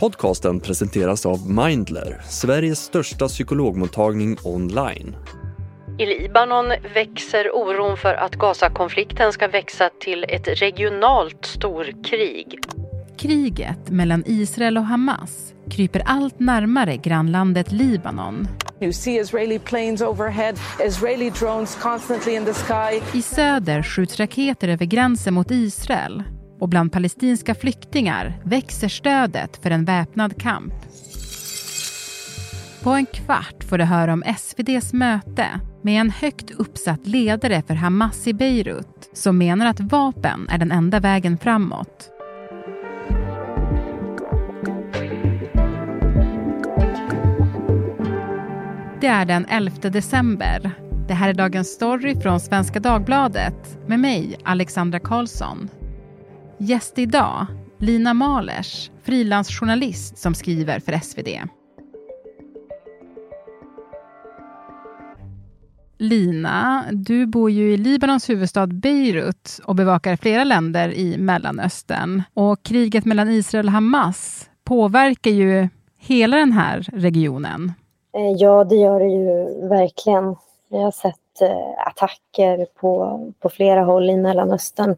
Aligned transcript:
Podcasten 0.00 0.60
presenteras 0.60 1.26
av 1.26 1.50
Mindler, 1.50 2.20
Sveriges 2.28 2.78
största 2.78 3.28
psykologmottagning 3.28 4.36
online. 4.44 5.16
I 5.98 6.06
Libanon 6.06 6.66
växer 6.94 7.50
oron 7.54 7.96
för 7.96 8.14
att 8.14 8.36
Gazakonflikten 8.36 9.32
ska 9.32 9.48
växa 9.48 9.90
till 10.00 10.24
ett 10.28 10.48
regionalt 10.62 11.46
storkrig. 11.46 12.58
Kriget 13.18 13.90
mellan 13.90 14.22
Israel 14.26 14.78
och 14.78 14.84
Hamas 14.84 15.54
kryper 15.70 16.02
allt 16.06 16.40
närmare 16.40 16.96
grannlandet 16.96 17.72
Libanon. 17.72 18.48
You 18.80 18.92
see 18.92 19.20
Israeli 19.20 19.58
planes 19.58 20.02
overhead, 20.02 20.54
Israeli 20.86 21.30
drones 21.30 21.78
constantly 21.82 22.34
in 22.34 22.44
the 22.44 22.54
sky. 22.54 23.18
I 23.18 23.22
söder 23.22 23.82
skjuts 23.82 24.20
raketer 24.20 24.68
över 24.68 24.86
gränsen 24.86 25.34
mot 25.34 25.50
Israel 25.50 26.22
och 26.60 26.68
bland 26.68 26.92
palestinska 26.92 27.54
flyktingar 27.54 28.40
växer 28.44 28.88
stödet 28.88 29.62
för 29.62 29.70
en 29.70 29.84
väpnad 29.84 30.42
kamp. 30.42 30.74
På 32.82 32.90
en 32.90 33.06
kvart 33.06 33.64
får 33.64 33.78
du 33.78 33.84
höra 33.84 34.12
om 34.12 34.22
SVDs 34.22 34.92
möte 34.92 35.46
med 35.82 36.00
en 36.00 36.10
högt 36.10 36.50
uppsatt 36.50 37.06
ledare 37.06 37.62
för 37.62 37.74
Hamas 37.74 38.26
i 38.26 38.32
Beirut 38.32 39.10
som 39.12 39.38
menar 39.38 39.66
att 39.66 39.80
vapen 39.80 40.48
är 40.48 40.58
den 40.58 40.72
enda 40.72 41.00
vägen 41.00 41.38
framåt. 41.38 42.10
Det 49.00 49.06
är 49.06 49.24
den 49.24 49.46
11 49.46 49.90
december. 49.90 50.70
Det 51.08 51.14
här 51.14 51.28
är 51.28 51.34
dagens 51.34 51.68
story 51.68 52.20
från 52.20 52.40
Svenska 52.40 52.80
Dagbladet 52.80 53.78
med 53.86 54.00
mig, 54.00 54.36
Alexandra 54.44 55.00
Karlsson. 55.00 55.68
Gäst 56.62 56.98
idag, 56.98 57.46
Lina 57.78 58.14
Malers, 58.14 58.90
frilansjournalist 59.02 60.18
som 60.18 60.34
skriver 60.34 60.80
för 60.80 60.92
SvD. 60.92 61.28
Lina, 65.98 66.84
du 66.92 67.26
bor 67.26 67.50
ju 67.50 67.72
i 67.72 67.76
Libanons 67.76 68.30
huvudstad 68.30 68.66
Beirut 68.66 69.60
och 69.64 69.74
bevakar 69.74 70.16
flera 70.16 70.44
länder 70.44 70.88
i 70.88 71.18
Mellanöstern. 71.18 72.22
Och 72.34 72.62
kriget 72.62 73.04
mellan 73.04 73.28
Israel 73.30 73.66
och 73.66 73.72
Hamas 73.72 74.50
påverkar 74.64 75.30
ju 75.30 75.68
hela 75.98 76.36
den 76.36 76.52
här 76.52 76.86
regionen. 76.92 77.72
Eh, 78.16 78.36
ja, 78.36 78.64
det 78.64 78.76
gör 78.76 79.00
det 79.00 79.08
ju 79.08 79.68
verkligen. 79.68 80.36
Vi 80.70 80.78
har 80.78 80.90
sett 80.90 81.40
eh, 81.42 81.86
attacker 81.86 82.66
på, 82.80 83.20
på 83.40 83.48
flera 83.48 83.84
håll 83.84 84.10
i 84.10 84.16
Mellanöstern 84.16 84.96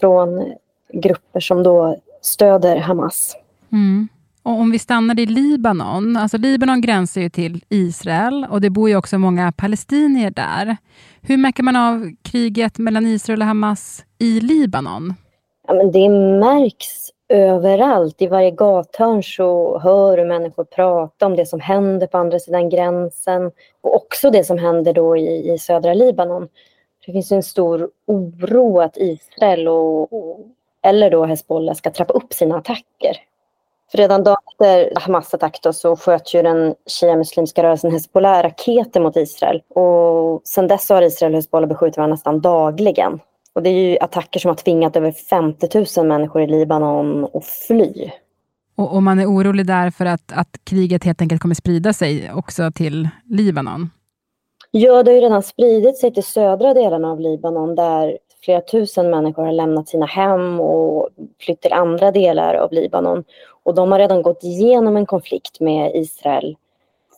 från 0.00 0.54
grupper 0.92 1.40
som 1.40 1.62
då 1.62 1.96
stöder 2.22 2.76
Hamas. 2.76 3.36
Mm. 3.72 4.08
Och 4.42 4.52
om 4.52 4.70
vi 4.70 4.78
stannar 4.78 5.20
i 5.20 5.26
Libanon, 5.26 6.16
alltså 6.16 6.38
Libanon 6.38 6.80
gränsar 6.80 7.20
ju 7.20 7.30
till 7.30 7.64
Israel 7.68 8.46
och 8.50 8.60
det 8.60 8.70
bor 8.70 8.88
ju 8.88 8.96
också 8.96 9.18
många 9.18 9.52
palestinier 9.52 10.30
där. 10.30 10.76
Hur 11.20 11.36
märker 11.36 11.62
man 11.62 11.76
av 11.76 12.10
kriget 12.22 12.78
mellan 12.78 13.06
Israel 13.06 13.40
och 13.40 13.46
Hamas 13.46 14.04
i 14.18 14.40
Libanon? 14.40 15.14
Ja, 15.68 15.74
men 15.74 15.92
det 15.92 16.08
märks 16.40 17.10
överallt. 17.28 18.22
I 18.22 18.26
varje 18.26 18.50
gathörn 18.50 19.22
så 19.22 19.78
hör 19.78 20.16
du 20.16 20.24
människor 20.24 20.64
prata 20.64 21.26
om 21.26 21.36
det 21.36 21.46
som 21.46 21.60
händer 21.60 22.06
på 22.06 22.18
andra 22.18 22.38
sidan 22.38 22.68
gränsen 22.68 23.50
och 23.80 23.94
också 23.94 24.30
det 24.30 24.44
som 24.44 24.58
händer 24.58 24.92
då 24.92 25.16
i, 25.16 25.52
i 25.52 25.58
södra 25.58 25.94
Libanon. 25.94 26.48
Det 27.06 27.12
finns 27.12 27.32
en 27.32 27.42
stor 27.42 27.90
oro 28.06 28.80
att 28.80 28.96
Israel 28.96 29.68
och, 29.68 30.12
och 30.12 30.46
eller 30.82 31.10
då 31.10 31.24
Hezbollah 31.24 31.74
ska 31.74 31.90
trappa 31.90 32.14
upp 32.14 32.32
sina 32.32 32.56
attacker. 32.56 33.16
För 33.90 33.98
redan 33.98 34.24
dagen 34.24 34.36
efter 34.52 35.00
Hamas 35.00 35.34
attack 35.34 35.60
då, 35.62 35.72
så 35.72 35.96
sköt 35.96 36.34
ju 36.34 36.42
den 36.42 36.74
shia-muslimska 36.86 37.62
rörelsen 37.62 37.92
Hezbollah 37.92 38.42
raketer 38.42 39.00
mot 39.00 39.16
Israel. 39.16 39.62
Och 39.68 40.42
sedan 40.44 40.68
dess 40.68 40.88
har 40.88 41.02
Israel 41.02 41.32
och 41.32 41.36
Hezbollah 41.38 41.68
beskjutit 41.68 41.96
varandra 41.96 42.14
nästan 42.14 42.40
dagligen. 42.40 43.20
Och 43.52 43.62
det 43.62 43.70
är 43.70 43.90
ju 43.90 43.98
attacker 43.98 44.40
som 44.40 44.48
har 44.48 44.56
tvingat 44.56 44.96
över 44.96 45.12
50 45.12 45.86
000 45.98 46.06
människor 46.06 46.42
i 46.42 46.46
Libanon 46.46 47.24
att 47.34 47.44
fly. 47.44 48.10
Och, 48.76 48.94
och 48.94 49.02
man 49.02 49.18
är 49.18 49.26
orolig 49.26 49.66
där 49.66 49.90
för 49.90 50.06
att, 50.06 50.32
att 50.32 50.60
kriget 50.64 51.04
helt 51.04 51.20
enkelt 51.20 51.42
kommer 51.42 51.54
sprida 51.54 51.92
sig 51.92 52.32
också 52.32 52.70
till 52.74 53.08
Libanon? 53.24 53.90
Ja, 54.70 55.02
det 55.02 55.10
har 55.10 55.16
ju 55.16 55.20
redan 55.20 55.42
spridit 55.42 55.98
sig 55.98 56.14
till 56.14 56.24
södra 56.24 56.74
delarna 56.74 57.10
av 57.10 57.20
Libanon 57.20 57.74
där 57.74 58.18
flera 58.44 58.60
tusen 58.60 59.10
människor 59.10 59.44
har 59.44 59.52
lämnat 59.52 59.88
sina 59.88 60.06
hem 60.06 60.60
och 60.60 61.08
flytt 61.40 61.60
till 61.60 61.72
andra 61.72 62.10
delar 62.10 62.54
av 62.54 62.72
Libanon. 62.72 63.24
Och 63.62 63.74
de 63.74 63.92
har 63.92 63.98
redan 63.98 64.22
gått 64.22 64.44
igenom 64.44 64.96
en 64.96 65.06
konflikt 65.06 65.60
med 65.60 65.92
Israel. 65.94 66.56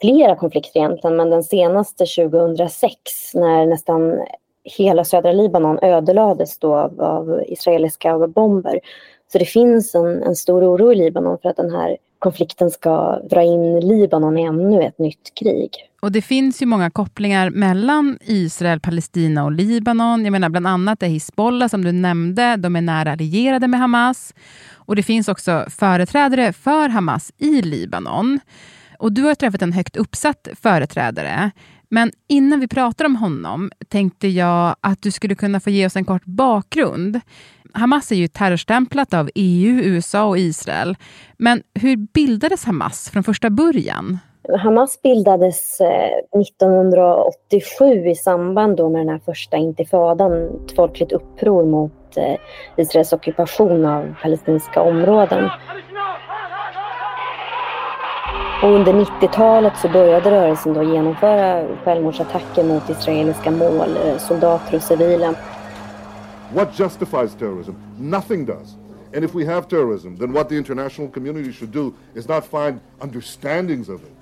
Flera 0.00 0.36
konflikter 0.36 0.80
egentligen, 0.80 1.16
men 1.16 1.30
den 1.30 1.42
senaste 1.42 2.06
2006 2.06 3.34
när 3.34 3.66
nästan 3.66 4.20
hela 4.64 5.04
södra 5.04 5.32
Libanon 5.32 5.78
ödelades 5.82 6.58
då 6.58 6.74
av, 6.74 7.00
av 7.00 7.42
israeliska 7.46 8.26
bomber. 8.28 8.80
Så 9.32 9.38
det 9.38 9.44
finns 9.44 9.94
en, 9.94 10.22
en 10.22 10.36
stor 10.36 10.64
oro 10.74 10.92
i 10.92 10.94
Libanon 10.94 11.38
för 11.38 11.48
att 11.48 11.56
den 11.56 11.70
här 11.70 11.96
konflikten 12.18 12.70
ska 12.70 13.18
dra 13.18 13.42
in 13.42 13.80
Libanon 13.80 14.38
i 14.38 14.42
ännu 14.42 14.82
ett 14.82 14.98
nytt 14.98 15.34
krig. 15.34 15.88
Och 16.02 16.12
det 16.12 16.22
finns 16.22 16.62
ju 16.62 16.66
många 16.66 16.90
kopplingar 16.90 17.50
mellan 17.50 18.18
Israel, 18.20 18.80
Palestina 18.80 19.44
och 19.44 19.52
Libanon. 19.52 20.24
Jag 20.24 20.32
menar 20.32 20.48
bland 20.48 20.66
annat 20.66 21.02
är 21.02 21.06
Hizbollah 21.06 21.68
som 21.68 21.84
du 21.84 21.92
nämnde, 21.92 22.56
de 22.56 22.76
är 22.76 22.80
nära 22.80 23.12
allierade 23.12 23.68
med 23.68 23.80
Hamas. 23.80 24.34
Och 24.72 24.96
det 24.96 25.02
finns 25.02 25.28
också 25.28 25.66
företrädare 25.70 26.52
för 26.52 26.88
Hamas 26.88 27.32
i 27.38 27.62
Libanon. 27.62 28.40
Och 28.98 29.12
du 29.12 29.22
har 29.22 29.34
träffat 29.34 29.62
en 29.62 29.72
högt 29.72 29.96
uppsatt 29.96 30.48
företrädare. 30.62 31.50
Men 31.88 32.12
innan 32.28 32.60
vi 32.60 32.68
pratar 32.68 33.04
om 33.04 33.16
honom 33.16 33.70
tänkte 33.88 34.28
jag 34.28 34.76
att 34.80 35.02
du 35.02 35.10
skulle 35.10 35.34
kunna 35.34 35.60
få 35.60 35.70
ge 35.70 35.86
oss 35.86 35.96
en 35.96 36.04
kort 36.04 36.24
bakgrund. 36.24 37.20
Hamas 37.74 38.12
är 38.12 38.16
ju 38.16 38.28
terrorstämplat 38.28 39.14
av 39.14 39.30
EU, 39.34 39.80
USA 39.80 40.24
och 40.24 40.38
Israel. 40.38 40.96
Men 41.36 41.62
hur 41.74 41.96
bildades 41.96 42.64
Hamas 42.64 43.10
från 43.10 43.24
första 43.24 43.50
början? 43.50 44.18
Hamas 44.48 45.02
bildades 45.02 45.80
eh, 45.80 46.40
1987 46.40 48.06
i 48.06 48.14
samband 48.14 48.76
då 48.76 48.88
med 48.88 49.00
den 49.00 49.08
här 49.08 49.20
första 49.24 49.56
intifadan, 49.56 50.32
ett 50.32 50.76
folkligt 50.76 51.12
uppror 51.12 51.64
mot 51.64 52.16
eh, 52.16 52.34
Israels 52.76 53.12
ockupation 53.12 53.86
av 53.86 54.14
palestinska 54.22 54.82
områden. 54.82 55.50
Och 58.62 58.68
under 58.68 58.92
90-talet 58.92 59.72
så 59.76 59.88
började 59.88 60.30
rörelsen 60.30 60.74
då 60.74 60.82
genomföra 60.82 61.66
självmordsattacker 61.84 62.64
mot 62.64 62.90
israeliska 62.90 63.50
mål, 63.50 63.96
eh, 64.06 64.18
soldater 64.18 64.76
och 64.76 64.82
civila. 64.82 65.34
What 66.54 66.78
justifies 66.78 67.34
terrorism? 67.34 67.72
Nothing 67.98 68.46
does. 68.46 68.76
And 69.14 69.24
if 69.24 69.34
we 69.34 69.44
have 69.44 69.68
terrorism, 69.68 70.16
then 70.16 70.32
what 70.32 70.48
the 70.48 70.56
international 70.56 71.10
community 71.10 71.52
should 71.52 71.72
do 71.72 71.92
is 72.14 72.28
not 72.28 72.44
find 72.44 72.80
understandings 73.00 73.88
of 73.88 74.02
it, 74.02 74.12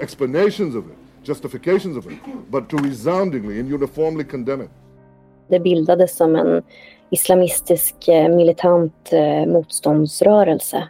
explanations 0.00 0.74
of 0.74 0.84
it, 0.86 1.26
justifications 1.28 1.96
of 1.96 2.06
it, 2.06 2.18
but 2.50 2.68
to 2.68 2.76
resoundingly 2.76 3.60
and 3.60 3.74
uniformly 3.74 4.24
condemn 4.24 4.62
it. 4.62 4.70
Det 5.48 5.60
bildades 5.60 6.16
som 6.16 6.36
en 6.36 6.62
islamistisk 7.10 8.08
eh, 8.08 8.36
militant 8.36 9.12
eh, 9.12 9.46
motståndsrörelse 9.46 10.88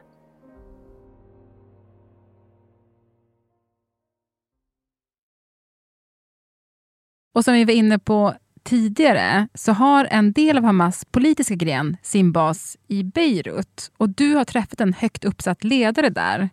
Och 7.35 7.45
som 7.45 7.55
vi 7.55 7.65
var 7.65 7.75
inne 7.75 7.99
på 7.99 8.35
tidigare 8.65 9.49
så 9.55 9.73
har 9.73 10.09
en 10.11 10.33
del 10.33 10.59
av 10.59 10.65
Hamas 10.65 11.05
politiska 11.05 11.55
gren 11.55 11.97
sin 12.03 12.33
bas 12.33 12.77
i 12.89 13.05
Beirut. 13.05 13.93
Och 13.97 14.09
du 14.09 14.35
har 14.35 14.45
träffat 14.45 14.81
en 14.81 14.93
högt 14.93 15.25
uppsatt 15.25 15.65
ledare 15.65 16.09
där. 16.09 16.49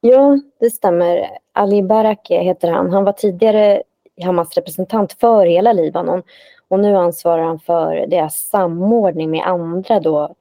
Ja, 0.00 0.40
det 0.60 0.70
stämmer. 0.70 1.28
Ali 1.58 1.82
Baraki 1.82 2.38
heter 2.38 2.70
han. 2.70 2.92
Han 2.92 3.04
var 3.04 3.12
tidigare 3.12 3.82
Hamas 4.24 4.54
representant 4.54 5.12
för 5.12 5.46
hela 5.46 5.72
Libanon 5.72 6.22
och 6.68 6.80
nu 6.80 6.96
ansvarar 6.96 7.42
han 7.42 7.58
för 7.58 8.06
deras 8.06 8.34
samordning 8.34 9.30
med 9.30 9.46
andra 9.46 10.00
då, 10.00 10.34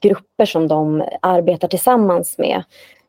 grupper 0.00 0.46
som 0.46 0.68
de 0.68 1.04
arbetar 1.22 1.68
tillsammans 1.68 2.38
med. 2.38 2.62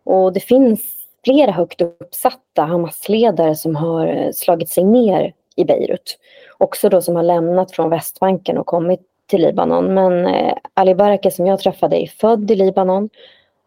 Och 0.04 0.34
det 0.34 0.40
finns 0.40 0.82
flera 1.24 1.52
högt 1.52 1.82
uppsatta 1.82 2.62
Hamas-ledare 2.62 3.56
som 3.56 3.76
har 3.76 4.32
slagit 4.32 4.70
sig 4.70 4.84
ner 4.84 5.34
i 5.56 5.66
Beirut. 5.66 6.20
Också 6.58 6.90
då 6.90 7.02
som 7.02 7.16
har 7.16 7.24
lämnat 7.24 7.72
från 7.72 7.90
Västbanken 7.90 8.58
och 8.58 8.66
kommit 8.66 9.02
till 9.26 9.42
Libanon. 9.42 9.94
Men 9.94 10.26
eh, 10.26 10.54
Ali 10.74 10.96
Baraki 10.96 11.32
som 11.32 11.48
jag 11.48 11.60
träffade 11.60 12.04
är 12.04 12.08
född 12.08 12.52
i 12.52 12.56
Libanon. 12.56 13.10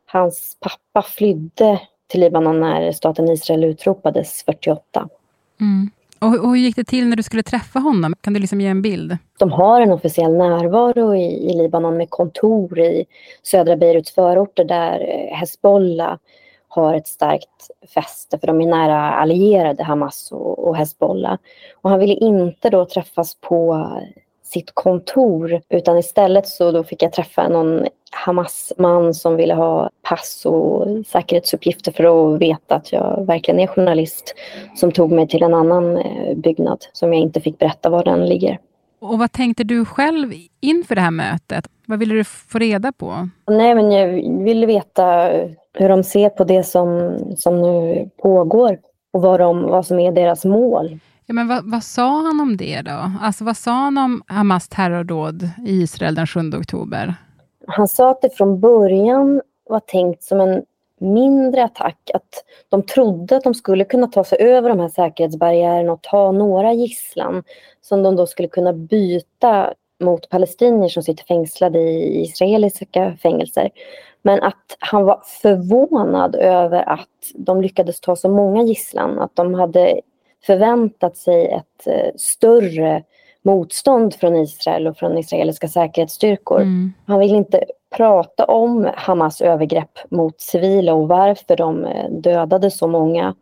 Hans 0.06 0.56
pappa 0.60 1.02
flydde 1.02 1.80
till 2.10 2.20
Libanon 2.20 2.60
när 2.60 2.92
staten 2.92 3.28
Israel 3.28 3.64
utropades 3.64 4.42
48. 4.42 5.08
Mm. 5.60 5.90
Och, 6.18 6.44
och 6.44 6.50
hur 6.50 6.56
gick 6.56 6.76
det 6.76 6.84
till 6.84 7.08
när 7.08 7.16
du 7.16 7.22
skulle 7.22 7.42
träffa 7.42 7.78
honom? 7.78 8.14
Kan 8.20 8.32
du 8.32 8.40
liksom 8.40 8.60
ge 8.60 8.68
en 8.68 8.82
bild? 8.82 9.16
De 9.38 9.52
har 9.52 9.80
en 9.80 9.92
officiell 9.92 10.32
närvaro 10.32 11.14
i, 11.14 11.50
i 11.50 11.52
Libanon 11.54 11.96
med 11.96 12.10
kontor 12.10 12.78
i 12.78 13.04
södra 13.42 13.76
Beiruts 13.76 14.14
förorter 14.14 14.64
där 14.64 15.00
eh, 15.00 15.36
Hezbollah 15.36 16.18
har 16.68 16.94
ett 16.94 17.06
starkt 17.06 17.70
fäste 17.94 18.38
för 18.38 18.46
de 18.46 18.60
är 18.60 18.66
nära 18.66 19.12
allierade 19.12 19.84
Hamas 19.84 20.32
och, 20.32 20.68
och 20.68 20.76
Hezbollah. 20.76 21.38
Och 21.82 21.90
han 21.90 21.98
ville 21.98 22.14
inte 22.14 22.70
då 22.70 22.84
träffas 22.84 23.34
på 23.34 23.90
sitt 24.50 24.70
kontor 24.74 25.60
utan 25.68 25.98
istället 25.98 26.48
så 26.48 26.72
då 26.72 26.84
fick 26.84 27.02
jag 27.02 27.12
träffa 27.12 27.48
någon 27.48 27.86
Hamas-man 28.10 29.14
som 29.14 29.36
ville 29.36 29.54
ha 29.54 29.90
pass 30.02 30.46
och 30.46 30.86
säkerhetsuppgifter 31.06 31.92
för 31.92 32.34
att 32.34 32.40
veta 32.40 32.74
att 32.74 32.92
jag 32.92 33.26
verkligen 33.26 33.60
är 33.60 33.66
journalist 33.66 34.34
som 34.76 34.92
tog 34.92 35.12
mig 35.12 35.28
till 35.28 35.42
en 35.42 35.54
annan 35.54 35.96
eh, 35.96 36.36
byggnad 36.36 36.78
som 36.92 37.12
jag 37.12 37.22
inte 37.22 37.40
fick 37.40 37.58
berätta 37.58 37.90
var 37.90 38.04
den 38.04 38.26
ligger. 38.26 38.58
Och 39.00 39.18
vad 39.18 39.32
tänkte 39.32 39.64
du 39.64 39.84
själv 39.84 40.32
inför 40.60 40.94
det 40.94 41.00
här 41.00 41.10
mötet? 41.10 41.68
Vad 41.86 41.98
ville 41.98 42.14
du 42.14 42.24
få 42.24 42.58
reda 42.58 42.92
på? 42.92 43.28
Nej, 43.46 43.74
men 43.74 43.92
jag 43.92 44.08
ville 44.44 44.66
veta 44.66 45.30
hur 45.74 45.88
de 45.88 46.04
ser 46.04 46.28
på 46.28 46.44
det 46.44 46.62
som, 46.62 47.18
som 47.36 47.62
nu 47.62 48.08
pågår 48.22 48.78
och 49.12 49.22
vad, 49.22 49.40
de, 49.40 49.62
vad 49.62 49.86
som 49.86 49.98
är 49.98 50.12
deras 50.12 50.44
mål. 50.44 50.98
Ja, 51.30 51.34
men 51.34 51.48
vad, 51.48 51.70
vad, 51.70 51.82
sa 51.82 52.22
han 52.22 52.40
om 52.40 52.56
det 52.56 52.82
då? 52.82 53.10
Alltså, 53.20 53.44
vad 53.44 53.56
sa 53.56 53.70
han 53.70 53.98
om 53.98 54.22
Hamas 54.26 54.68
terrordåd 54.68 55.48
i 55.66 55.82
Israel 55.82 56.14
den 56.14 56.26
7 56.26 56.40
oktober? 56.40 57.14
Han 57.66 57.88
sa 57.88 58.10
att 58.10 58.22
det 58.22 58.36
från 58.36 58.60
början 58.60 59.40
var 59.68 59.80
tänkt 59.80 60.22
som 60.22 60.40
en 60.40 60.62
mindre 61.00 61.64
attack. 61.64 62.10
Att 62.14 62.44
de 62.68 62.82
trodde 62.82 63.36
att 63.36 63.44
de 63.44 63.54
skulle 63.54 63.84
kunna 63.84 64.06
ta 64.06 64.24
sig 64.24 64.38
över 64.40 64.68
de 64.68 64.80
här 64.80 64.88
säkerhetsbarriärerna 64.88 65.92
och 65.92 66.02
ta 66.02 66.32
några 66.32 66.72
gisslan 66.72 67.42
som 67.80 68.02
de 68.02 68.16
då 68.16 68.26
skulle 68.26 68.48
kunna 68.48 68.72
byta 68.72 69.74
mot 70.00 70.28
palestinier 70.28 70.88
som 70.88 71.02
sitter 71.02 71.24
fängslade 71.24 71.78
i 71.78 72.22
israeliska 72.22 73.16
fängelser. 73.22 73.70
Men 74.22 74.42
att 74.42 74.76
han 74.78 75.04
var 75.04 75.22
förvånad 75.42 76.34
över 76.34 76.88
att 76.88 77.08
de 77.34 77.62
lyckades 77.62 78.00
ta 78.00 78.16
så 78.16 78.28
många 78.28 78.62
gisslan. 78.62 79.18
Att 79.18 79.36
de 79.36 79.54
hade 79.54 80.00
förväntat 80.46 81.16
sig 81.16 81.46
ett 81.46 81.86
eh, 81.86 82.10
större 82.16 83.02
motstånd 83.42 84.14
från 84.14 84.36
Israel 84.36 84.86
och 84.86 84.96
från 84.96 85.18
israeliska 85.18 85.68
säkerhetsstyrkor. 85.68 86.60
Mm. 86.60 86.92
Han 87.06 87.20
vill 87.20 87.34
inte 87.34 87.64
prata 87.96 88.44
om 88.44 88.90
Hamas 88.96 89.40
övergrepp 89.40 89.98
mot 90.10 90.40
civila 90.40 90.94
och 90.94 91.08
varför 91.08 91.56
de 91.56 91.84
eh, 91.84 92.10
dödade 92.10 92.70
så 92.70 92.86
många 92.86 93.34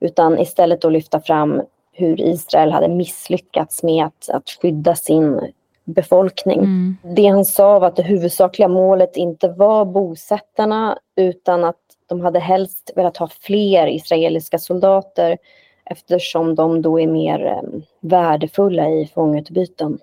utan 0.00 0.38
istället 0.38 0.80
då 0.80 0.88
lyfta 0.88 1.20
fram 1.20 1.62
hur 1.92 2.20
Israel 2.20 2.72
hade 2.72 2.88
misslyckats 2.88 3.82
med 3.82 4.04
att, 4.04 4.28
att 4.28 4.50
skydda 4.62 4.94
sin 4.94 5.40
befolkning. 5.84 6.58
Mm. 6.58 6.96
Det 7.02 7.26
han 7.26 7.44
sa 7.44 7.78
var 7.78 7.88
att 7.88 7.96
det 7.96 8.02
huvudsakliga 8.02 8.68
målet 8.68 9.16
inte 9.16 9.48
var 9.48 9.84
bosättarna 9.84 10.98
utan 11.16 11.64
att 11.64 11.76
de 12.06 12.20
hade 12.20 12.38
helst 12.38 12.92
velat 12.96 13.16
ha 13.16 13.28
fler 13.40 13.86
israeliska 13.86 14.58
soldater 14.58 15.38
eftersom 15.90 16.54
de 16.54 16.82
då 16.82 17.00
är 17.00 17.06
mer 17.06 17.46
eh, 17.46 17.80
värdefulla 18.00 18.88
i 18.88 19.10
fångutbyten. 19.14 19.98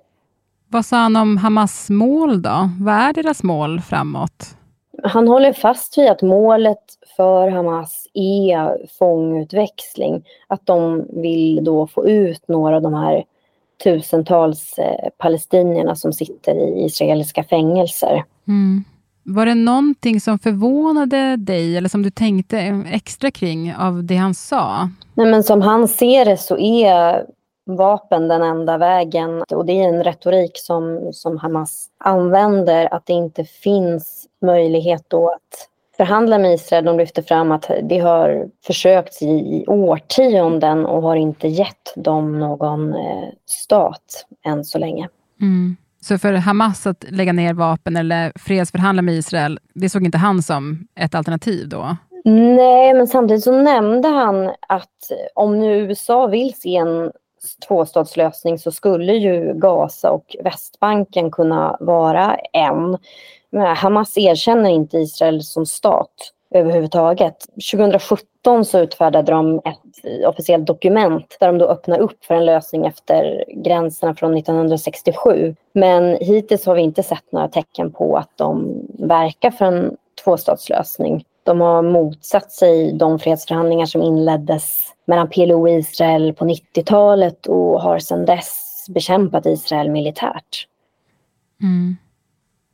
Vad 0.67 0.85
sa 0.85 0.97
han 0.97 1.15
om 1.15 1.37
Hamas 1.37 1.89
mål 1.89 2.41
då? 2.41 2.69
Vad 2.79 2.95
är 2.95 3.13
deras 3.13 3.43
mål 3.43 3.81
framåt? 3.81 4.57
Han 5.03 5.27
håller 5.27 5.53
fast 5.53 5.97
vid 5.97 6.09
att 6.09 6.21
målet 6.21 6.83
för 7.17 7.49
Hamas 7.49 8.07
är 8.13 8.87
fångutväxling. 8.99 10.23
Att 10.47 10.65
de 10.65 11.05
vill 11.09 11.63
då 11.63 11.87
få 11.87 12.07
ut 12.07 12.47
några 12.47 12.75
av 12.75 12.81
de 12.81 12.93
här 12.93 13.23
tusentals 13.83 14.79
eh, 14.79 15.09
palestinierna 15.17 15.95
som 15.95 16.13
sitter 16.13 16.55
i 16.55 16.85
israeliska 16.85 17.43
fängelser. 17.43 18.23
Mm. 18.47 18.83
Var 19.23 19.45
det 19.45 19.55
någonting 19.55 20.21
som 20.21 20.39
förvånade 20.39 21.35
dig 21.37 21.77
eller 21.77 21.89
som 21.89 22.03
du 22.03 22.09
tänkte 22.09 22.83
extra 22.91 23.31
kring 23.31 23.75
av 23.75 24.03
det 24.03 24.15
han 24.15 24.33
sa? 24.33 24.89
Nej, 25.13 25.27
men 25.27 25.43
som 25.43 25.61
han 25.61 25.87
ser 25.87 26.25
det 26.25 26.37
så 26.37 26.57
är 26.57 27.25
vapen 27.65 28.27
den 28.27 28.43
enda 28.43 28.77
vägen 28.77 29.41
och 29.41 29.65
det 29.65 29.79
är 29.79 29.89
en 29.89 30.03
retorik 30.03 30.51
som, 30.55 31.09
som 31.13 31.37
Hamas 31.37 31.87
använder 31.97 32.93
att 32.93 33.05
det 33.05 33.13
inte 33.13 33.43
finns 33.43 34.27
möjlighet 34.41 35.05
då 35.07 35.29
att 35.29 35.69
förhandla 35.97 36.37
med 36.37 36.53
Israel. 36.53 36.85
De 36.85 36.97
lyfter 36.97 37.21
fram 37.21 37.51
att 37.51 37.71
det 37.83 37.99
har 37.99 38.49
försökts 38.65 39.21
i, 39.21 39.25
i 39.25 39.65
årtionden 39.67 40.85
och 40.85 41.01
har 41.01 41.15
inte 41.15 41.47
gett 41.47 41.93
dem 41.95 42.39
någon 42.39 42.93
eh, 42.93 43.29
stat 43.45 44.25
än 44.45 44.65
så 44.65 44.77
länge. 44.77 45.09
Mm. 45.41 45.75
Så 46.03 46.17
för 46.17 46.33
Hamas 46.33 46.87
att 46.87 47.05
lägga 47.09 47.33
ner 47.33 47.53
vapen 47.53 47.97
eller 47.97 48.31
fredsförhandla 48.35 49.01
med 49.01 49.13
Israel, 49.13 49.59
det 49.73 49.89
såg 49.89 50.05
inte 50.05 50.17
han 50.17 50.41
som 50.41 50.87
ett 50.95 51.15
alternativ 51.15 51.69
då? 51.69 51.97
Nej, 52.25 52.93
men 52.93 53.07
samtidigt 53.07 53.43
så 53.43 53.51
nämnde 53.51 54.07
han 54.07 54.51
att 54.67 55.11
om 55.35 55.59
nu 55.59 55.77
USA 55.77 56.27
vill 56.27 56.53
se 56.53 56.75
en 56.75 57.11
tvåstatslösning 57.67 58.59
så 58.59 58.71
skulle 58.71 59.13
ju 59.13 59.53
Gaza 59.53 60.11
och 60.11 60.35
Västbanken 60.43 61.31
kunna 61.31 61.77
vara 61.79 62.37
en. 62.53 62.97
Hamas 63.75 64.17
erkänner 64.17 64.69
inte 64.69 64.97
Israel 64.97 65.43
som 65.43 65.65
stat 65.65 66.13
överhuvudtaget. 66.53 67.45
2017 67.71 68.65
så 68.65 68.79
utfärdade 68.79 69.31
de 69.31 69.61
ett 69.65 70.25
officiellt 70.27 70.67
dokument 70.67 71.37
där 71.39 71.47
de 71.47 71.57
då 71.57 71.67
öppnar 71.67 71.99
upp 71.99 72.25
för 72.25 72.35
en 72.35 72.45
lösning 72.45 72.85
efter 72.85 73.45
gränserna 73.47 74.15
från 74.15 74.37
1967. 74.37 75.55
Men 75.73 76.17
hittills 76.21 76.65
har 76.65 76.75
vi 76.75 76.81
inte 76.81 77.03
sett 77.03 77.31
några 77.31 77.47
tecken 77.47 77.91
på 77.91 78.17
att 78.17 78.31
de 78.35 78.81
verkar 78.99 79.51
för 79.51 79.65
en 79.65 79.97
tvåstatslösning. 80.23 81.25
De 81.43 81.61
har 81.61 81.81
motsatt 81.81 82.51
sig 82.51 82.93
de 82.93 83.19
fredsförhandlingar 83.19 83.85
som 83.85 84.01
inleddes 84.01 84.93
mellan 85.05 85.29
PLO 85.29 85.61
och 85.61 85.69
Israel 85.69 86.33
på 86.33 86.45
90-talet 86.45 87.45
och 87.45 87.81
har 87.81 87.99
sedan 87.99 88.25
dess 88.25 88.85
bekämpat 88.89 89.45
Israel 89.45 89.89
militärt. 89.89 90.67
Mm. 91.61 91.97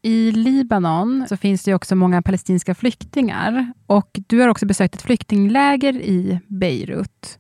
I 0.01 0.31
Libanon 0.31 1.25
så 1.29 1.37
finns 1.37 1.63
det 1.63 1.73
också 1.73 1.95
många 1.95 2.21
palestinska 2.21 2.75
flyktingar 2.75 3.73
och 3.87 4.19
du 4.27 4.41
har 4.41 4.47
också 4.47 4.65
besökt 4.65 4.95
ett 4.95 5.01
flyktingläger 5.01 5.93
i 5.93 6.39
Beirut. 6.47 7.39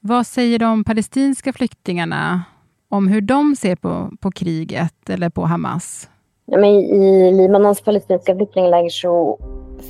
Vad 0.00 0.26
säger 0.26 0.58
de 0.58 0.84
palestinska 0.84 1.52
flyktingarna 1.52 2.42
om 2.88 3.08
hur 3.08 3.20
de 3.20 3.56
ser 3.56 3.76
på, 3.76 4.10
på 4.20 4.30
kriget 4.30 5.10
eller 5.10 5.30
på 5.30 5.44
Hamas? 5.44 6.08
Ja, 6.46 6.58
men 6.58 6.70
I 6.70 7.32
Libanons 7.32 7.80
palestinska 7.80 8.36
flyktingläger 8.36 8.90
så 8.90 9.38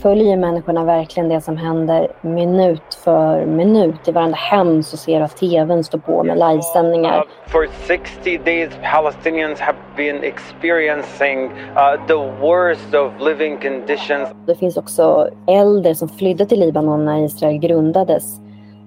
följer 0.02 0.36
människorna 0.36 0.84
verkligen 0.84 1.28
det 1.28 1.40
som 1.40 1.56
händer 1.56 2.08
minut 2.20 2.94
för 3.04 3.46
minut. 3.46 4.08
I 4.08 4.12
varenda 4.12 4.36
hem 4.36 4.82
så 4.82 4.96
ser 4.96 5.18
du 5.18 5.24
att 5.24 5.36
tvn 5.36 5.84
står 5.84 5.98
på 5.98 6.24
med 6.24 6.38
livesändningar. 6.38 7.16
Uh, 7.16 7.22
for 7.46 7.68
60 7.86 8.38
days 8.44 8.70
Palestinians 8.92 9.60
have 9.60 9.78
been 9.96 10.24
experiencing 10.24 11.44
uh, 11.44 12.06
the 12.06 12.46
worst 12.46 12.94
of 12.94 13.26
living 13.26 13.58
conditions. 13.58 14.28
Det 14.46 14.54
finns 14.54 14.76
också 14.76 15.30
äldre 15.46 15.94
som 15.94 16.08
flydde 16.08 16.46
till 16.46 16.60
Libanon 16.60 17.04
när 17.04 17.24
Israel 17.24 17.58
grundades 17.58 18.24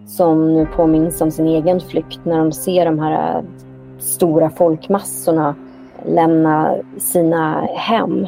som 0.07 0.53
nu 0.53 0.65
påminns 0.65 1.21
om 1.21 1.31
sin 1.31 1.47
egen 1.47 1.79
flykt 1.79 2.19
när 2.25 2.37
de 2.37 2.51
ser 2.51 2.85
de 2.85 2.99
här 2.99 3.37
uh, 3.37 3.43
stora 3.99 4.49
folkmassorna 4.49 5.55
lämna 6.05 6.75
sina 6.97 7.61
hem. 7.61 8.27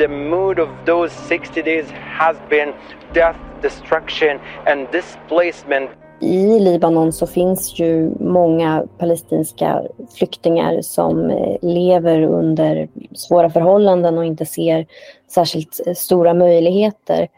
The 0.00 0.08
mood 0.08 0.58
of 0.58 0.68
those 0.86 1.12
60 1.28 1.62
days 1.62 1.90
has 1.90 2.36
been 2.48 2.72
death, 3.12 3.36
destruction 3.62 4.38
and 4.66 4.88
displacement. 4.92 5.90
I 6.20 6.58
Libanon 6.58 7.12
så 7.12 7.26
finns 7.26 7.78
ju 7.78 8.10
många 8.20 8.86
palestinska 8.98 9.82
flyktingar 10.18 10.82
som 10.82 11.30
eh, 11.30 11.56
lever 11.62 12.22
under 12.22 12.88
svåra 13.14 13.50
förhållanden 13.50 14.18
och 14.18 14.24
inte 14.24 14.46
ser 14.46 14.86
särskilt 15.28 15.80
eh, 15.86 15.94
stora 15.94 16.34
möjligheter. 16.34 17.28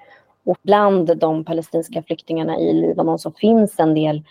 Och 0.47 0.57
bland 0.63 1.19
de 1.19 1.45
palestinska 1.45 2.03
flyktingarna 2.03 2.59
i 2.59 2.73
Libanon 2.73 3.19
så 3.19 3.31
finns 3.31 3.75
en 3.79 3.95
del 3.95 4.23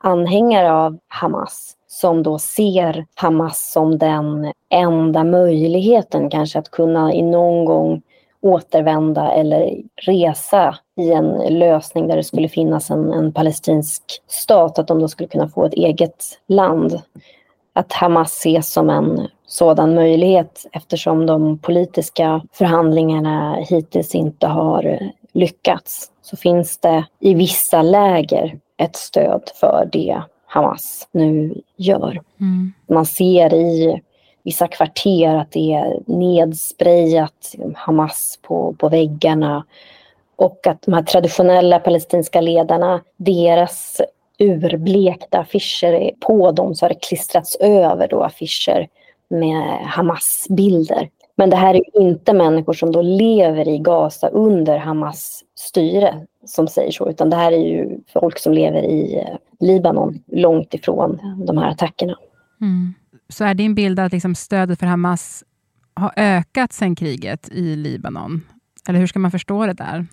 anhängare 0.00 0.72
av 0.72 0.98
Hamas 1.08 1.76
som 1.88 2.22
då 2.22 2.38
ser 2.38 3.06
Hamas 3.14 3.72
som 3.72 3.98
den 3.98 4.52
enda 4.68 5.24
möjligheten 5.24 6.30
kanske 6.30 6.58
att 6.58 6.70
kunna 6.70 7.14
i 7.14 7.22
någon 7.22 7.64
gång 7.64 8.02
återvända 8.40 9.32
eller 9.32 9.82
resa 9.96 10.76
i 10.96 11.12
en 11.12 11.58
lösning 11.58 12.08
där 12.08 12.16
det 12.16 12.24
skulle 12.24 12.48
finnas 12.48 12.90
en, 12.90 13.12
en 13.12 13.32
palestinsk 13.32 14.02
stat, 14.26 14.78
att 14.78 14.88
de 14.88 15.00
då 15.00 15.08
skulle 15.08 15.28
kunna 15.28 15.48
få 15.48 15.64
ett 15.64 15.74
eget 15.74 16.24
land. 16.46 17.00
Att 17.72 17.92
Hamas 17.92 18.32
ses 18.38 18.72
som 18.72 18.90
en 18.90 19.28
sådan 19.46 19.94
möjlighet 19.94 20.66
eftersom 20.72 21.26
de 21.26 21.58
politiska 21.58 22.42
förhandlingarna 22.52 23.54
hittills 23.54 24.14
inte 24.14 24.46
har 24.46 25.10
lyckats 25.32 26.10
så 26.22 26.36
finns 26.36 26.78
det 26.78 27.04
i 27.20 27.34
vissa 27.34 27.82
läger 27.82 28.58
ett 28.80 28.96
stöd 28.96 29.42
för 29.54 29.88
det 29.92 30.22
Hamas 30.46 31.08
nu 31.12 31.60
gör. 31.76 32.20
Mm. 32.40 32.72
Man 32.86 33.06
ser 33.06 33.54
i 33.54 34.00
vissa 34.42 34.68
kvarter 34.68 35.34
att 35.34 35.50
det 35.50 35.72
är 35.72 36.00
nedsprayat 36.06 37.54
Hamas 37.74 38.38
på, 38.42 38.74
på 38.78 38.88
väggarna 38.88 39.64
och 40.36 40.66
att 40.66 40.82
de 40.82 40.94
här 40.94 41.02
traditionella 41.02 41.78
palestinska 41.78 42.40
ledarna, 42.40 43.00
deras 43.16 44.00
urblekta 44.38 45.38
affischer 45.38 46.10
på 46.20 46.52
dem 46.52 46.74
så 46.74 46.84
har 46.84 46.88
det 46.88 47.00
klistrats 47.00 47.56
över 47.56 48.08
då 48.08 48.22
affischer 48.22 48.88
med 49.28 49.86
Hamas-bilder. 49.86 51.08
Men 51.34 51.50
det 51.50 51.56
här 51.56 51.74
är 51.74 52.00
inte 52.00 52.32
människor 52.32 52.72
som 52.72 52.92
då 52.92 53.02
lever 53.02 53.68
i 53.68 53.78
Gaza 53.78 54.28
under 54.28 54.78
Hamas 54.78 55.44
styre 55.60 56.26
som 56.44 56.68
säger 56.68 56.90
så, 56.90 57.10
utan 57.10 57.30
det 57.30 57.36
här 57.36 57.52
är 57.52 57.66
ju 57.68 57.98
folk 58.12 58.38
som 58.38 58.52
lever 58.52 58.82
i 58.82 59.18
eh, 59.18 59.36
Libanon 59.60 60.22
långt 60.26 60.74
ifrån 60.74 61.20
de 61.46 61.58
här 61.58 61.70
attackerna. 61.70 62.16
Mm. 62.60 62.94
Så 63.28 63.44
är 63.44 63.54
din 63.54 63.74
bild 63.74 64.00
att 64.00 64.12
liksom 64.12 64.34
stödet 64.34 64.78
för 64.78 64.86
Hamas 64.86 65.44
har 65.94 66.12
ökat 66.16 66.72
sedan 66.72 66.96
kriget 66.96 67.48
i 67.52 67.76
Libanon? 67.76 68.42
Eller 68.88 68.98
hur 68.98 69.06
ska 69.06 69.18
man 69.18 69.30
förstå 69.30 69.66
det 69.66 69.72
där? 69.72 70.06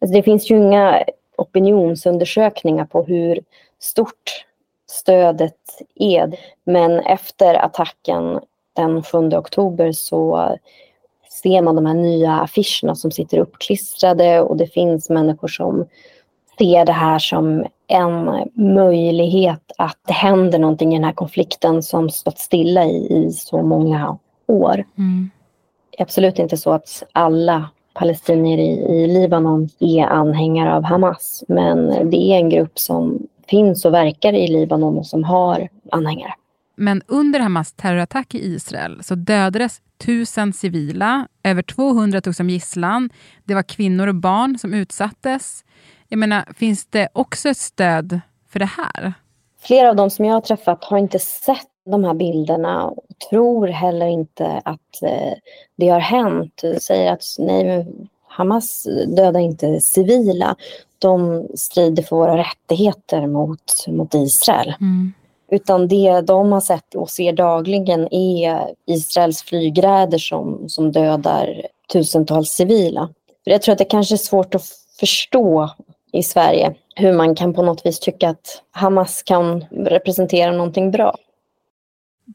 Alltså 0.00 0.16
det 0.16 0.22
finns 0.22 0.50
ju 0.50 0.56
inga 0.56 1.04
opinionsundersökningar 1.36 2.84
på 2.84 3.02
hur 3.02 3.40
stort 3.78 4.44
stödet 4.90 5.54
är. 5.94 6.38
Men 6.64 7.00
efter 7.00 7.54
attacken 7.54 8.40
den 8.72 9.02
7 9.02 9.18
oktober 9.18 9.92
så 9.92 10.56
ser 11.42 11.62
man 11.62 11.76
de 11.76 11.86
här 11.86 11.94
nya 11.94 12.32
affischerna 12.32 12.94
som 12.94 13.10
sitter 13.10 13.38
uppklistrade 13.38 14.40
och 14.40 14.56
det 14.56 14.66
finns 14.66 15.10
människor 15.10 15.48
som 15.48 15.86
ser 16.58 16.84
det 16.84 16.92
här 16.92 17.18
som 17.18 17.64
en 17.86 18.48
möjlighet 18.54 19.72
att 19.78 19.98
det 20.06 20.12
händer 20.12 20.58
någonting 20.58 20.92
i 20.92 20.96
den 20.96 21.04
här 21.04 21.12
konflikten 21.12 21.82
som 21.82 22.10
stått 22.10 22.38
stilla 22.38 22.84
i, 22.84 23.26
i 23.26 23.32
så 23.32 23.62
många 23.62 24.18
år. 24.46 24.84
Mm. 24.98 25.30
Absolut 25.98 26.38
inte 26.38 26.56
så 26.56 26.72
att 26.72 27.02
alla 27.12 27.68
palestinier 27.94 28.58
i, 28.58 28.94
i 28.94 29.06
Libanon 29.06 29.68
är 29.78 30.04
anhängare 30.04 30.74
av 30.74 30.82
Hamas, 30.82 31.44
men 31.48 32.10
det 32.10 32.16
är 32.16 32.36
en 32.36 32.50
grupp 32.50 32.78
som 32.78 33.26
finns 33.48 33.84
och 33.84 33.94
verkar 33.94 34.32
i 34.32 34.48
Libanon 34.48 34.98
och 34.98 35.06
som 35.06 35.24
har 35.24 35.68
anhängare. 35.90 36.34
Men 36.80 37.02
under 37.06 37.40
Hamas 37.40 37.72
terrorattack 37.72 38.34
i 38.34 38.38
Israel 38.38 39.00
så 39.02 39.14
dödades 39.14 39.80
tusen 39.98 40.52
civila, 40.52 41.28
över 41.42 41.62
200 41.62 42.20
togs 42.20 42.36
som 42.36 42.50
gisslan. 42.50 43.10
Det 43.44 43.54
var 43.54 43.62
kvinnor 43.62 44.06
och 44.06 44.14
barn 44.14 44.58
som 44.58 44.74
utsattes. 44.74 45.64
Jag 46.08 46.18
menar, 46.18 46.44
finns 46.56 46.86
det 46.86 47.08
också 47.12 47.48
ett 47.48 47.56
stöd 47.56 48.20
för 48.48 48.58
det 48.58 48.70
här? 48.76 49.14
Flera 49.60 49.88
av 49.90 49.96
de 49.96 50.10
som 50.10 50.24
jag 50.24 50.34
har 50.34 50.40
träffat 50.40 50.84
har 50.84 50.98
inte 50.98 51.18
sett 51.18 51.68
de 51.86 52.04
här 52.04 52.14
bilderna 52.14 52.84
och 52.84 53.04
tror 53.30 53.66
heller 53.66 54.06
inte 54.06 54.62
att 54.64 55.02
eh, 55.02 55.32
det 55.76 55.88
har 55.88 56.00
hänt. 56.00 56.62
Säger 56.80 57.12
att 57.12 57.22
nej, 57.38 57.86
Hamas 58.26 58.86
dödar 59.06 59.40
inte 59.40 59.80
civila. 59.80 60.56
De 60.98 61.46
strider 61.54 62.02
för 62.02 62.16
våra 62.16 62.38
rättigheter 62.38 63.26
mot, 63.26 63.86
mot 63.86 64.14
Israel. 64.14 64.74
Mm. 64.80 65.12
Utan 65.50 65.88
det 65.88 66.20
de 66.20 66.52
har 66.52 66.60
sett 66.60 66.94
och 66.94 67.10
ser 67.10 67.32
dagligen 67.32 68.14
är 68.14 68.74
Israels 68.86 69.42
flygräder 69.42 70.18
som, 70.18 70.68
som 70.68 70.92
dödar 70.92 71.62
tusentals 71.92 72.50
civila. 72.50 73.08
Jag 73.44 73.62
tror 73.62 73.72
att 73.72 73.78
det 73.78 73.84
kanske 73.84 74.14
är 74.14 74.16
svårt 74.16 74.54
att 74.54 74.64
förstå 75.00 75.70
i 76.12 76.22
Sverige 76.22 76.74
hur 76.94 77.12
man 77.12 77.34
kan 77.34 77.54
på 77.54 77.62
något 77.62 77.86
vis 77.86 78.00
tycka 78.00 78.28
att 78.28 78.62
Hamas 78.70 79.22
kan 79.22 79.64
representera 79.70 80.52
någonting 80.52 80.90
bra. 80.90 81.16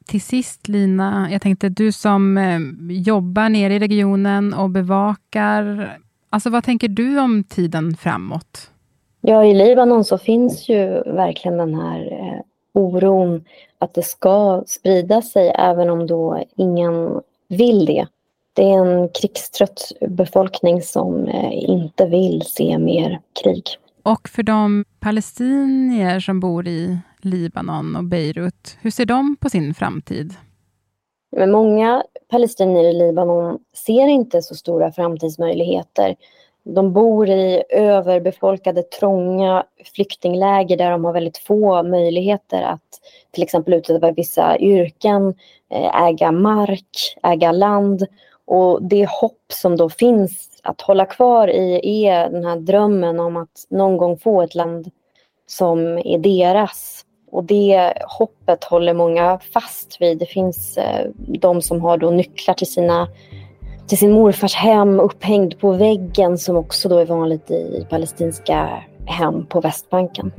Till 0.06 0.22
sist 0.22 0.68
Lina, 0.68 1.28
jag 1.32 1.42
tänkte 1.42 1.70
du 1.70 1.92
som 1.92 2.38
eh, 2.38 2.60
jobbar 2.90 3.50
nere 3.50 3.74
i 3.74 3.80
regionen 3.80 4.54
och 4.54 4.70
bevakar, 4.70 5.98
alltså 6.30 6.50
vad 6.50 6.64
tänker 6.64 6.88
du 6.88 7.20
om 7.20 7.44
tiden 7.44 7.96
framåt? 7.96 8.70
Ja, 9.22 9.46
i 9.46 9.54
Libanon 9.54 10.04
så 10.04 10.18
finns 10.18 10.70
ju 10.70 10.86
verkligen 11.06 11.58
den 11.58 11.76
här 11.76 12.12
eh, 12.12 12.40
oron 12.74 13.46
att 13.78 13.94
det 13.94 14.04
ska 14.04 14.64
sprida 14.68 15.22
sig 15.22 15.54
även 15.56 15.90
om 15.90 16.08
då 16.08 16.44
ingen 16.56 17.22
vill 17.48 17.86
det. 17.86 18.08
Det 18.54 18.64
är 18.64 18.86
en 18.86 19.10
krigstrött 19.10 19.92
befolkning 20.10 20.82
som 20.82 21.28
eh, 21.28 21.70
inte 21.70 22.06
vill 22.06 22.42
se 22.42 22.78
mer 22.78 23.22
krig. 23.44 23.64
Och 24.04 24.30
för 24.30 24.44
de 24.44 24.86
palestinier 25.00 26.20
som 26.20 26.40
bor 26.40 26.68
i 26.68 26.98
Libanon 27.22 27.96
och 27.96 28.04
Beirut, 28.04 28.78
hur 28.82 28.92
ser 28.92 29.06
de 29.06 29.36
på 29.40 29.50
sin 29.50 29.74
framtid? 29.74 30.34
Men 31.36 31.52
många 31.52 32.04
palestinier 32.30 32.84
i 32.84 32.94
Libanon 32.94 33.60
ser 33.86 34.08
inte 34.08 34.42
så 34.42 34.56
stora 34.56 34.92
framtidsmöjligheter. 34.92 36.16
De 36.66 36.94
bor 36.94 37.30
i 37.30 37.64
överbefolkade, 37.70 38.84
trånga 38.84 39.64
flyktingläger 39.96 40.78
där 40.78 40.92
de 40.92 41.06
har 41.06 41.14
väldigt 41.14 41.38
få 41.38 41.84
möjligheter 41.84 42.62
att 42.62 43.00
till 43.32 43.44
exempel 43.44 43.74
utöva 43.74 44.12
vissa 44.12 44.58
yrken, 44.58 45.34
eh, 45.74 46.04
äga 46.08 46.32
mark, 46.32 47.18
äga 47.24 47.52
land. 47.52 48.08
Och 48.46 48.84
det 48.84 49.10
hopp 49.10 49.52
som 49.54 49.78
då 49.78 49.90
finns 49.90 50.60
att 50.64 50.82
hålla 50.82 51.06
kvar 51.06 51.48
i 51.48 52.06
är 52.06 52.30
den 52.30 52.46
här 52.46 52.56
drömmen 52.56 53.20
om 53.20 53.38
att 53.38 53.66
någon 53.70 53.98
gång 53.98 54.18
få 54.18 54.42
ett 54.42 54.56
land 54.56 54.92
som 55.48 55.98
är 55.98 56.18
deras. 56.18 57.06
Och 57.32 57.44
det 57.44 57.94
hoppet 58.08 58.64
håller 58.64 58.94
många 58.94 59.40
fast 59.54 60.02
vid. 60.02 60.18
Det 60.18 60.26
finns 60.26 60.78
eh, 60.78 61.10
de 61.18 61.62
som 61.62 61.82
har 61.82 61.98
då 61.98 62.10
nycklar 62.10 62.54
till, 62.54 62.72
sina, 62.72 63.08
till 63.88 63.98
sin 63.98 64.12
morfars 64.12 64.56
hem 64.56 65.00
upphängd 65.00 65.60
på 65.60 65.72
väggen 65.72 66.38
som 66.38 66.58
också 66.58 66.90
då 66.90 66.98
är 66.98 67.06
vanligt 67.06 67.52
i 67.52 67.88
palestinska 67.90 68.84
hem 69.06 69.46
på 69.46 69.62
Västbanken. 69.62 70.32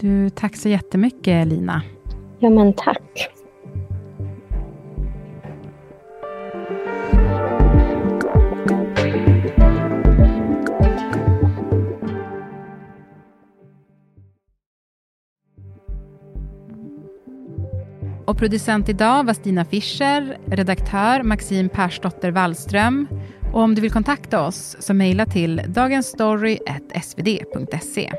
Du, 0.00 0.30
tack 0.30 0.56
så 0.56 0.68
jättemycket 0.68 1.46
Lina. 1.46 1.82
Ja 2.38 2.50
men 2.50 2.72
tack. 2.72 3.30
Och 18.26 18.38
producent 18.38 18.88
idag 18.88 19.26
var 19.26 19.34
Stina 19.34 19.64
Fischer, 19.64 20.38
redaktör 20.46 21.22
Maxine 21.22 21.68
Persdotter 21.68 22.30
Wallström. 22.30 23.08
Och 23.52 23.60
om 23.60 23.74
du 23.74 23.80
vill 23.80 23.92
kontakta 23.92 24.46
oss 24.46 24.76
så 24.80 24.94
mejla 24.94 25.26
till 25.26 25.62
dagensstory.svd.se. 25.66 28.12